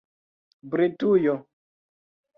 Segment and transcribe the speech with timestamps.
[0.71, 1.35] britujo